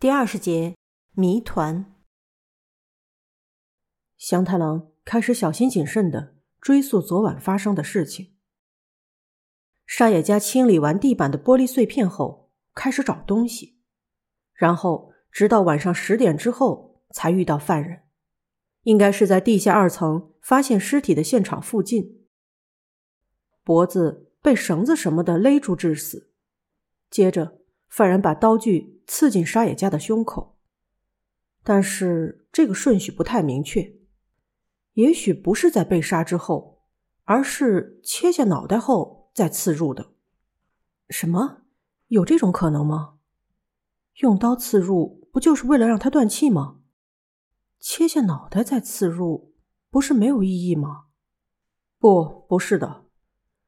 [0.00, 0.76] 第二十节
[1.12, 1.94] 谜团。
[4.16, 8.32] 祥太郎开始小心谨慎的追溯昨晚发生的事情。
[9.84, 13.78] 沙野家清理完地板的玻璃碎片后，开始找东西，
[14.54, 18.04] 然后直到晚上十点之后才遇到犯人，
[18.84, 22.24] 应该是在地下二层发现尸体的现场附近，
[23.62, 26.32] 脖子被绳子什么的勒住致死，
[27.10, 27.58] 接着。
[27.90, 30.56] 犯人把刀具刺进沙野家的胸口，
[31.64, 33.96] 但是这个顺序不太明确，
[34.92, 36.84] 也许不是在被杀之后，
[37.24, 40.12] 而是切下脑袋后再刺入的。
[41.08, 41.62] 什么？
[42.06, 43.14] 有这种可能吗？
[44.20, 46.78] 用刀刺入不就是为了让他断气吗？
[47.80, 49.56] 切下脑袋再刺入，
[49.90, 51.06] 不是没有意义吗？
[51.98, 53.06] 不，不是的。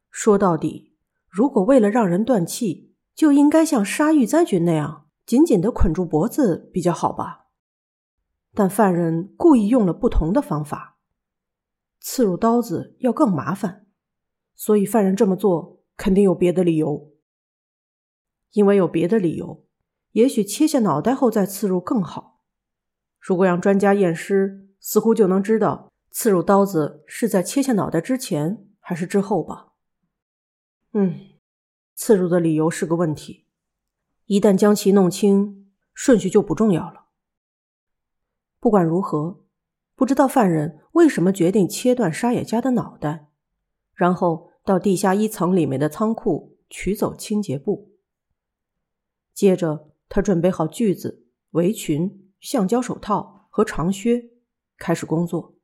[0.08, 0.94] 说到底，
[1.28, 7.46] 如果为了让人断气，就应该像杀玉灾君那样紧紧的捆住脖子比较好吧？
[8.52, 10.98] 但犯人故意用了不同的方法，
[12.00, 13.86] 刺入刀子要更麻烦，
[14.54, 17.12] 所以犯人这么做肯定有别的理由。
[18.50, 19.64] 因为有别的理由，
[20.10, 22.44] 也许切下脑袋后再刺入更好。
[23.18, 29.72] 如果让专家验尸，似乎就能知道刺入刀子是在切下脑袋之前还是之后吧？
[30.92, 31.28] 嗯。
[31.94, 33.46] 刺入的理由是个问题，
[34.32, 37.04] 一旦将其弄清，顺序就不重要了。
[38.60, 39.44] 不管如何，
[39.94, 43.28] 不知道犯人为什么决定切断沙野家的脑袋，
[43.92, 47.92] 然后到地下一层里面的仓库取走清洁布。
[49.34, 54.30] 接着，他准备好锯子、围裙、橡胶手套和长靴，
[54.78, 55.56] 开始工作。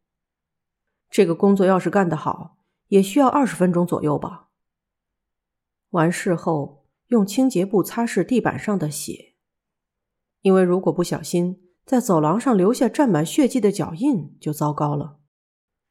[1.09, 4.51] 这个工作要是干得好，也需要二十分钟左右吧。
[5.89, 6.78] 完事后，
[7.09, 9.35] 用清洁布擦拭地板上的血，
[10.43, 15.19] 因为如果不小心在走廊上留下沾满血迹的脚印，就糟糕了。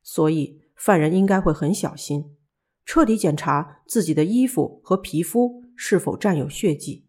[0.04, 2.38] 所以，犯人应该会很小心，
[2.86, 7.08] 彻底检查自己的衣服和皮肤是否沾有血迹。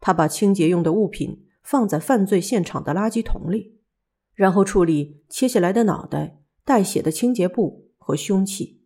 [0.00, 3.78] 他把清洁用的物品放在犯罪现场的垃圾桶里，
[4.34, 8.82] 然后处理切下来的脑袋、带血的清洁布和凶器。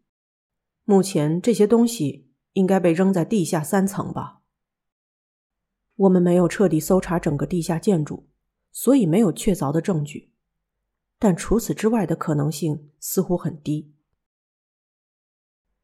[0.85, 2.30] 目前，这些东西。
[2.53, 4.41] 应该被扔在地下三层吧。
[5.97, 8.29] 我们没有彻底搜查整个地下建筑，
[8.73, 10.33] 所以没有确凿的证据。
[11.19, 13.95] 但除此之外的可能性似乎很低。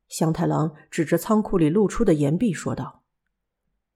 [0.08, 3.02] 香太郎指着仓库里露出的岩壁说道：“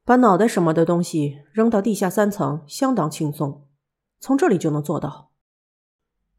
[0.04, 3.66] 把脑袋什么的东西扔到地下三层相当轻松，
[4.18, 5.32] 从这里就能做到。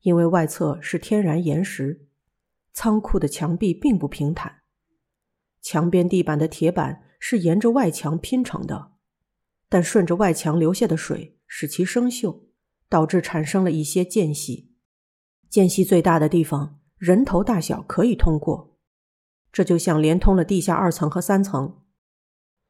[0.01, 2.07] 因为外侧是天然岩石，
[2.71, 4.60] 仓库的墙壁并不平坦。”
[5.61, 8.91] 墙边地板的铁板是沿着外墙拼成的，
[9.69, 12.45] 但顺着外墙流下的水使其生锈，
[12.89, 14.73] 导致产生了一些间隙。
[15.49, 18.77] 间隙最大的地方，人头大小可以通过，
[19.51, 21.81] 这就像连通了地下二层和三层，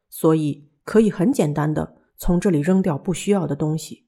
[0.09, 4.07] 所以可以很简单的从这里扔掉不需要的东西。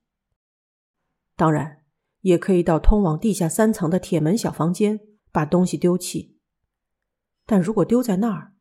[1.36, 1.84] 当然，
[2.22, 5.00] 也可以到通往地下三层的铁门小房间
[5.32, 6.40] 把东西丢弃，
[7.46, 8.53] 但如果丢在那儿，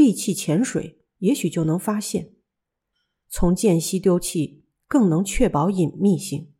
[0.00, 2.32] 闭气潜水，也许就能发现。
[3.28, 6.54] 从间隙丢弃，更能确保隐秘性。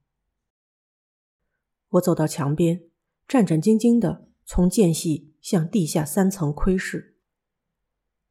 [1.89, 2.83] 我走到墙边，
[3.27, 7.17] 战战兢兢的从间隙向地下三层窥视。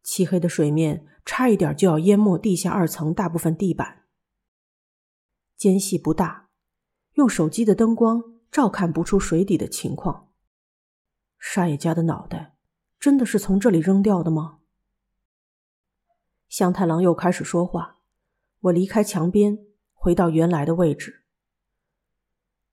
[0.03, 4.03] 漆黑的水面差一点就要淹没地下二层大部分地板。
[5.57, 6.49] 间隙不大，
[7.15, 8.21] 用手机的灯光
[8.51, 10.29] 照看不出水底的情况。
[11.39, 12.55] 沙野家的脑袋
[12.99, 14.58] 真的是从这里扔掉的吗？
[16.49, 17.99] 香太郎又开始说话。
[18.59, 19.57] 我离开墙边，
[19.93, 21.23] 回到原来的位置。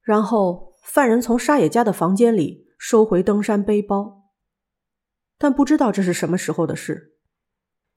[0.03, 4.33] 然后，犯人从沙野家的房间里收回登山背包，
[5.39, 7.17] 但不知道这是什么时候的事。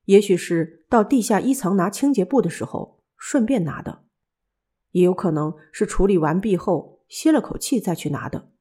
[0.06, 4.04] 也许是到地下一层拿清洁布的时候顺便拿的，
[4.92, 8.52] 也有可能是处理完毕后歇了口气再去拿的。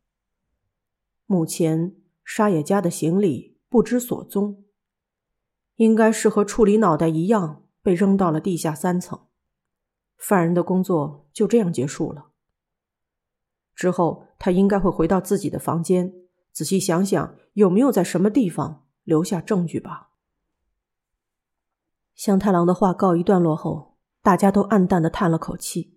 [1.25, 4.65] 目前，沙野家的行李不知所踪。
[5.79, 9.27] 应该是和处理脑袋一样，被扔到了地下三层。
[10.17, 12.33] 犯人的工作就这样结束了。
[13.77, 16.13] 之后，他应该会回到自己的房间，
[16.51, 20.11] 仔细想想有没有在什么地方留下证据吧。
[22.17, 25.97] 香太郎的话告一段落后，大家都暗淡的叹了口气。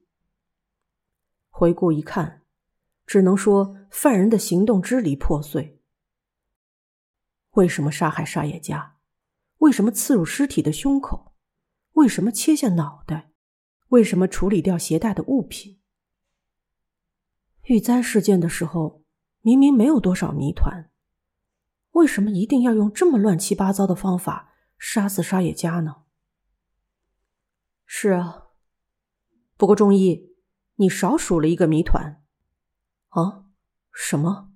[1.50, 2.44] 回顾一看，
[3.08, 5.82] 只能说犯人的行动支离破碎。
[7.54, 8.98] 为什么杀害沙野家？
[9.62, 11.36] 为什么刺入尸体的胸口？
[11.94, 13.32] 为什么切下脑袋？
[13.90, 15.80] 为什么处理掉携带的物品？
[17.66, 19.04] 遇灾事件的时候，
[19.42, 20.90] 明明没有多少谜团，
[21.92, 26.06] 为什么一定要用这么乱七八糟的方法杀死沙野家呢？
[27.86, 28.48] 是啊，
[29.58, 30.34] 不过仲义，
[30.78, 32.24] 你少数了一个谜团。
[33.10, 33.46] 啊？
[33.92, 34.54] 什么？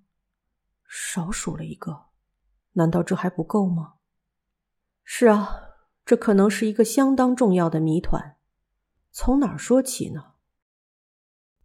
[0.88, 2.08] 少数了一个？
[2.72, 3.95] 难道这还不够吗？
[5.08, 8.38] 是啊，这可能是一个相当重要的谜团。
[9.12, 10.34] 从哪儿说起呢？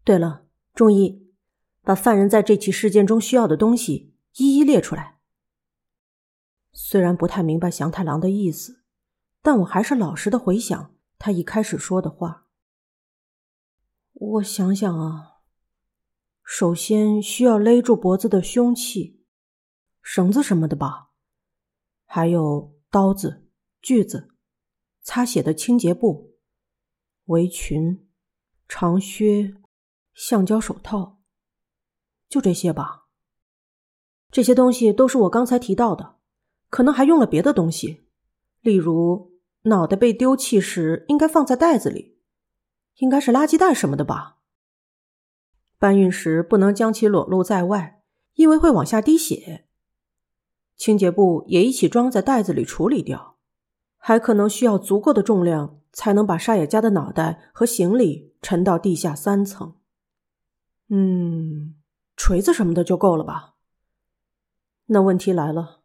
[0.05, 1.33] 对了，仲义，
[1.83, 5.19] 把犯人在这起事件中需要的东西一一列出来。
[6.73, 8.85] 虽然不太明白祥太郎的意思，
[9.43, 12.47] 但我还是老实的回想他一开始说的话。
[14.13, 15.41] 我想想啊。
[16.45, 19.25] 首先需要勒住脖子的凶器，
[20.03, 21.11] 绳子什么的吧，
[22.05, 23.47] 还有刀子、
[23.81, 24.31] 锯子、
[25.01, 26.35] 擦血的清洁布、
[27.27, 28.09] 围裙、
[28.67, 29.55] 长靴、
[30.13, 31.21] 橡胶手套，
[32.29, 33.07] 就这些吧。
[34.33, 36.17] 这些东西都是我刚才提到的，
[36.69, 38.09] 可能还用了别的东西，
[38.61, 42.19] 例如脑袋被丢弃时应该放在袋子里，
[42.97, 44.39] 应该是垃圾袋什么的吧。
[45.79, 48.03] 搬运时不能将其裸露在外，
[48.35, 49.69] 因为会往下滴血。
[50.81, 53.37] 清洁布也一起装在袋子里处理掉，
[53.99, 59.77] 还可能需要足够的重量才能把沙野家的脑袋和行李沉到地下三层。
[60.89, 61.75] 嗯，
[62.17, 63.57] 锤子什么的就够了吧？
[64.87, 65.83] 那问题来了，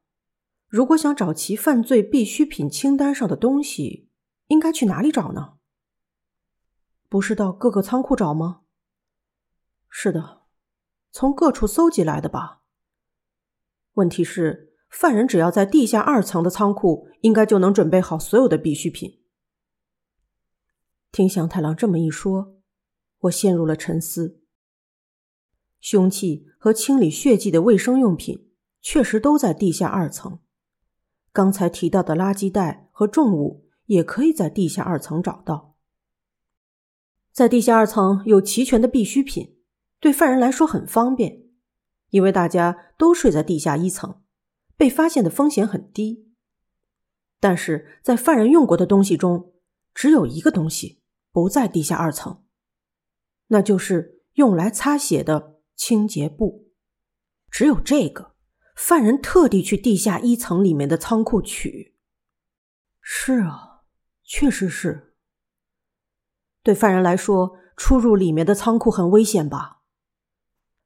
[0.69, 4.07] 如果想找其犯罪必需品清单上的东西，
[4.47, 5.55] 应该去哪里找呢？
[7.09, 8.61] 不是到各个仓库找吗？
[9.89, 10.43] 是的，
[11.11, 12.61] 从各处搜集来的吧。
[13.95, 19.19] 问题是，犯人只要在地下二层的仓库，应该就能准备好所有的必需品。
[21.11, 22.55] 听祥太郎这么一说，
[23.23, 24.39] 我陷入了沉思。
[25.81, 28.49] 凶器和清理血迹的卫生用品
[28.81, 30.39] 确实都在地下二层，
[31.33, 35.75] 刚才提到的垃圾袋和重物也可以在地下二层找到。
[37.33, 39.57] 在地下二层有齐全的必需品。
[39.99, 41.43] 对犯人来说很方便，
[42.11, 44.21] 因为大家都睡在地下一层，
[44.77, 46.33] 被发现的风险很低。
[47.39, 49.53] 但是在犯人用过的东西中，
[49.93, 51.01] 只有一个东西
[51.31, 52.43] 不在地下二层，
[53.47, 56.69] 那就是用来擦血的清洁布。
[57.51, 58.33] 只有这个，
[58.75, 61.95] 犯人特地去地下一层里面的仓库取。
[62.99, 63.83] 是啊，
[64.23, 65.13] 确实是。
[66.63, 69.83] 对犯人来说，出入里面的仓库很危险吧？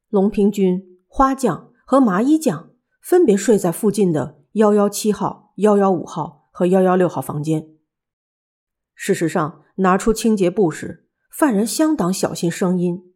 [0.09, 2.68] 龙平君、花匠和麻衣匠
[3.01, 7.75] 分别睡在附近的幺幺七号、幺幺五号和幺幺六号房间。
[8.93, 13.13] 事实上，拿出清洁布时，犯人相当小心声音，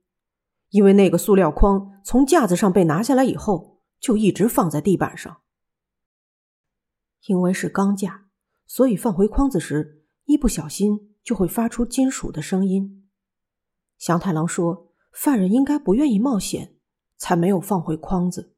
[0.70, 5.42] 因为那个塑料筐从架子上被拿下来以后，就一直放在地板上。
[7.28, 8.28] 因为是钢架，
[8.66, 13.10] 所以放回筐子时，一不小心就会发出金属的声音。
[13.98, 16.72] 祥太郎说，犯人应该不愿意冒险。
[17.16, 18.53] 才没有放回筐子。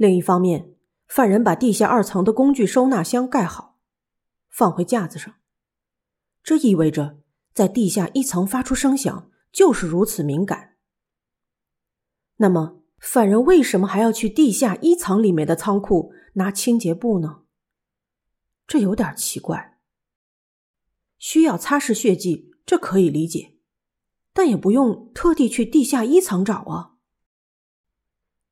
[0.00, 0.76] 另一方面，
[1.08, 3.78] 犯人把地下二层的工具收纳箱盖好，
[4.48, 5.34] 放回架子上。
[6.42, 7.18] 这意味着，
[7.52, 10.78] 在地下一层发出声响就是如此敏感。
[12.36, 17.42] 那么，犯人为什么还要去地下一层里面的仓库拿清洁布呢？
[18.66, 19.80] 这有点奇怪。
[21.18, 23.58] 需要擦拭血迹，这可以理解，
[24.32, 26.96] 但也不用特地去地下一层找啊。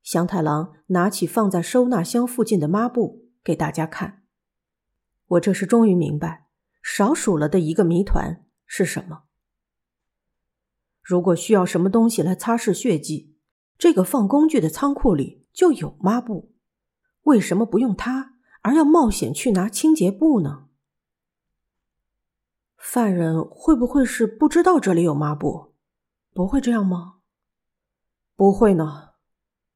[0.09, 4.23] 祥太郎拿起放在收纳箱附近的抹布给大家看。
[5.27, 6.47] 我这时终于明白，
[6.83, 9.25] 少数了的一个谜团是什么。
[11.03, 13.37] 如果需要什么东西来擦拭血迹，
[13.77, 16.55] 这个放工具的仓库里就有抹布，
[17.25, 20.69] 为什么不用它，而要冒险去拿清洁布呢？
[22.79, 25.75] 犯人会不会是不知道这里有抹布？
[26.33, 27.17] 不会这样吗？
[28.35, 29.08] 不会呢。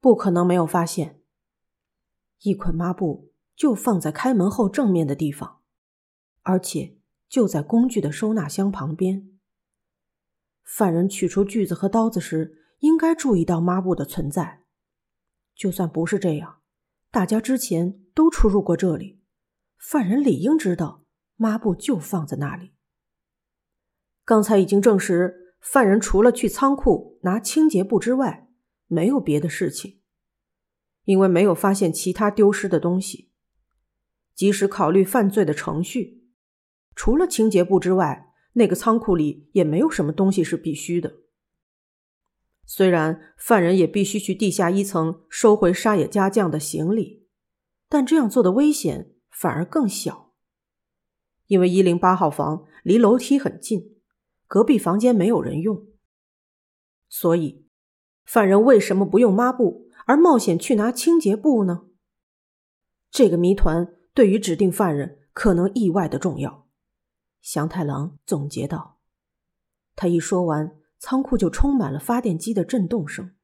[0.02, 1.21] 不可能没有发现，
[2.40, 5.61] 一捆抹布就放在开门后正面的地方，
[6.42, 9.30] 而且就在工具的收纳箱旁边。
[10.64, 14.64] 犯人取出锯子和刀子时，应该注意到抹布的存在。
[15.54, 16.59] 就算不是这样，
[17.12, 19.23] 大家之前都出入过这里，
[19.78, 21.04] 犯人理应知道
[21.37, 22.73] 抹布就放在那里。
[24.25, 28.49] 刚才已经证实，犯人除了去仓库拿清洁布之外。
[28.92, 30.00] 没有别的事情，
[31.04, 33.30] 因为没有发现其他丢失的东西。
[34.34, 36.26] 即使考虑犯罪的程序，
[36.94, 41.20] 除了清洁布之外，那个仓库里也没有什么东西是必须的。
[42.66, 47.26] 虽然犯人也必须去地下一层收回沙野家将的行李，
[47.88, 50.34] 但这样做的危险反而更小，
[51.46, 53.96] 因为一零八号房离楼梯很近，
[54.46, 55.87] 隔壁房间没有人用，
[57.08, 57.62] 所以
[58.24, 61.86] 犯人为什么不用抹布，而冒险去拿清洁布呢？
[63.10, 66.68] 这个谜团对于指定犯人可能意外的重要。
[67.40, 68.98] 祥太郎总结道。
[69.94, 70.78] 他一说完。
[71.04, 73.34] 仓库就充满了发电机的震动声。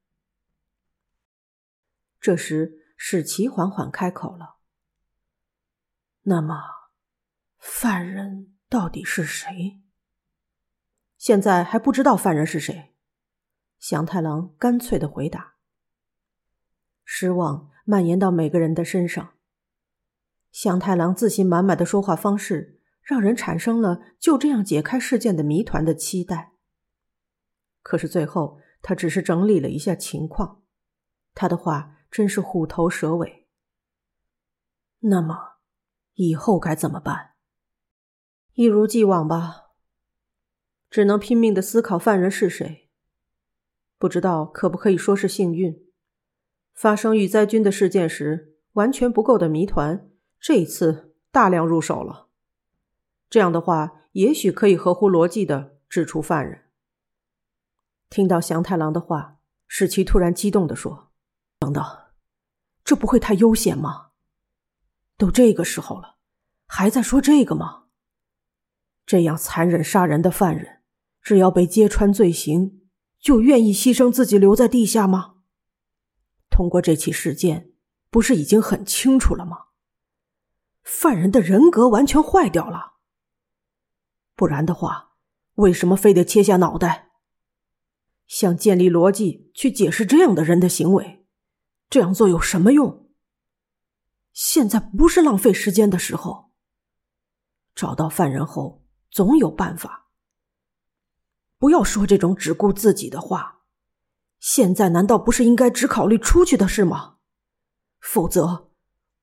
[2.20, 4.58] 这时，史奇缓缓开口了
[6.22, 6.54] ：“那么，
[7.58, 9.82] 犯人到底是谁？”
[11.18, 12.94] 现在还不知道犯人是谁。
[13.78, 15.54] 祥太郎干脆的回答。
[17.04, 19.34] 失望蔓延到每个人的身上。
[20.50, 26.52] 祥太郎自信满满的说话方式，让人产生了就这样解开事件的谜团的期待。
[27.82, 30.62] 可是最后，他只是整理了一下情况，
[31.34, 33.46] 他的话真是虎头蛇尾。
[35.00, 35.58] 那么，
[36.14, 37.34] 以后该怎么办？
[38.54, 39.68] 一如既往吧，
[40.90, 42.87] 只能拼命的思考犯人是谁。
[43.98, 45.84] 不知道可不可以说是幸运，
[46.72, 50.08] 发生遇灾军的事件时完全不够的谜团，
[50.40, 52.28] 这一次大量入手了。
[53.28, 56.66] 这样的话，也许可以合乎逻辑的指出犯人。
[58.08, 61.10] 听到祥太郎的话，史奇突然激动地说
[61.58, 61.84] ：“等等，
[62.84, 64.10] 这不会太悠闲吗？
[65.18, 66.16] 都这个时候了，
[66.66, 67.86] 还在说这个吗？
[69.04, 70.82] 这样残忍杀人的犯人，
[71.20, 72.87] 只要被揭穿罪行，
[73.20, 75.36] 就愿意牺牲自己留在地下吗？
[76.50, 77.72] 通过这起事件，
[78.10, 79.66] 不是已经很清楚了吗？
[80.82, 82.94] 犯人的人格完全坏掉了。
[84.34, 85.12] 不然的话，
[85.54, 87.10] 为什么非得切下脑袋？”
[88.26, 91.26] 想建立逻辑去解释这样的人的行为，
[91.88, 93.10] 这样做有什么用？
[94.32, 96.52] 现在不是浪费时间的时候。
[97.74, 100.07] 找到犯人后，总有办法。
[101.58, 103.62] 不要说这种只顾自己的话。
[104.38, 107.18] 现在难道不是应该只考虑出去的事吗？
[108.00, 108.70] 否则，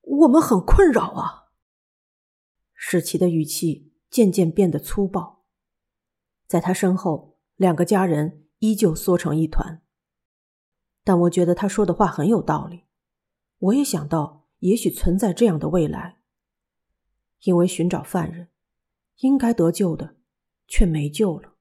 [0.02, 1.46] 我们很困扰啊。
[2.74, 5.46] 史奇的语气渐渐变得粗暴，
[6.46, 8.42] 在他身后，两个家人。
[8.60, 9.84] 依旧缩成一团，
[11.04, 12.86] 但我觉得他说的话很有道理。
[13.60, 16.20] 我也想到，也许存在这样的未来，
[17.42, 18.48] 因为寻找犯人，
[19.18, 20.16] 应该得救的，
[20.68, 21.55] 却没救了。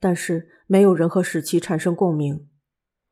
[0.00, 2.48] 但是没有人和史奇产生共鸣，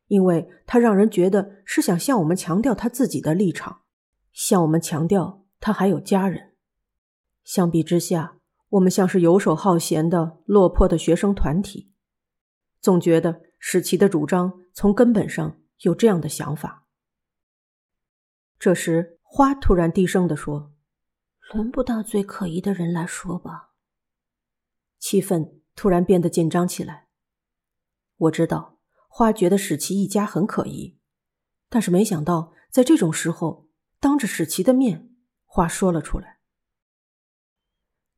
[0.06, 3.82] 因为他让人觉得是想向我们强调他自己的立场，
[4.32, 6.54] 向我们强调他还有家人。
[7.44, 8.38] 相比之下，
[8.70, 11.92] 我们像是游手好闲的落魄的学生团体。
[12.80, 16.86] 总觉得史奇的主张从根本上有这样的想法。
[18.58, 20.72] 这时，花突然低声地说
[21.52, 23.72] ：“轮不到最可疑的人来说吧。”
[24.98, 27.06] 气氛突然变得紧张起来。
[28.16, 30.98] 我知道花觉得史奇一家很可疑，
[31.68, 33.68] 但是没想到在这种时候，
[34.00, 35.08] 当着史奇的面，
[35.44, 36.40] 花说了出来。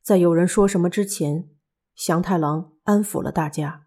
[0.01, 1.51] 在有人说什么之前，
[1.95, 3.87] 祥太郎安抚了大家。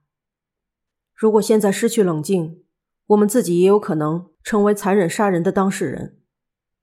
[1.16, 2.64] 如果现在失去冷静，
[3.08, 6.22] 我们自己也有可能成为残忍杀人的当事人。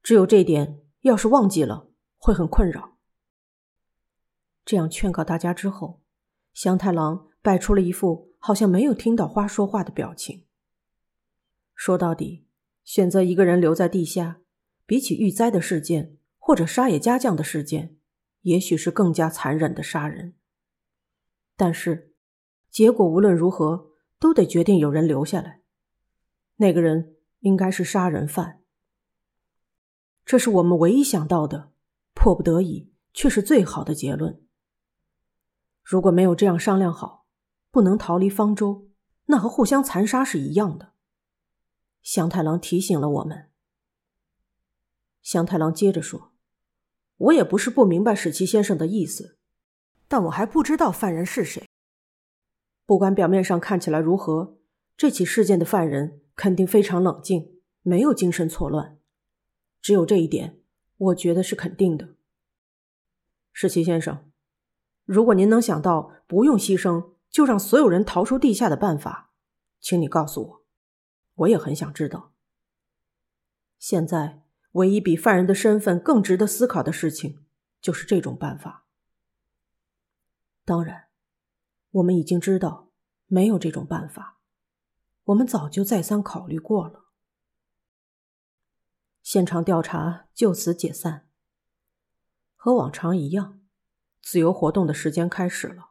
[0.03, 2.97] 只有这点，要是忘记了，会很困扰。
[4.65, 6.00] 这样劝告大家之后，
[6.61, 10.45] 祥太郎摆出了一副好像没有听到花说话的表情。
[11.75, 12.45] 说到底，
[12.85, 14.43] 选择一个人留在地下，
[14.85, 17.97] 比起遇灾的事件或者沙野家将的事件，
[18.43, 20.35] 也许是更加残忍的杀人。
[21.57, 22.13] 但是，
[22.69, 23.89] 结果无论如何。
[24.19, 25.63] 都得决定有人留下来，
[26.57, 28.61] 那个人应该是杀人犯。
[30.27, 31.73] 这是我们唯一想到的，
[32.13, 34.43] 迫不得已却是最好的结论。
[35.91, 37.27] 如果没有这样商量好，
[37.73, 38.87] 不能逃离方舟，
[39.25, 40.93] 那和互相残杀是一样的。
[42.01, 43.51] 祥太郎提醒了我们。
[45.21, 46.33] 祥太郎接着说
[47.19, 49.37] ：“我也不是不明白史奇先生的意思，
[50.07, 51.69] 但我还不知道犯人是谁。”
[52.87, 54.59] 不管表面上看起来如何，
[54.97, 59.01] 这起事件的犯人肯定非常冷静，没有精神错乱。
[59.83, 60.61] 只有这一点，
[60.99, 62.11] 我觉得是肯定的。
[63.53, 64.30] 石奇先生，
[65.11, 69.33] 如果您能想到不用牺牲就让所有人逃出地下的办法，
[69.81, 70.65] 请你告诉我，
[71.35, 72.33] 我也很想知道。
[73.77, 77.45] 现在，唯一比犯人的身份更值得思考的事情，
[77.81, 78.87] 就是这种办法。
[80.65, 81.09] 当然，
[81.91, 82.93] 我们已经知道
[83.27, 84.39] 没有这种办法，
[85.25, 87.07] 我们早就再三考虑过了。
[89.25, 91.27] 现场调查就此解散。
[92.55, 93.60] 和往常一样，
[94.23, 95.91] 自由活动的时间开始了。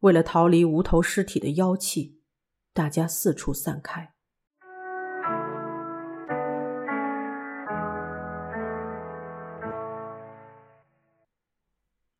[0.00, 2.20] 为了逃离无头尸体的妖气，
[2.72, 4.15] 大家四处散开。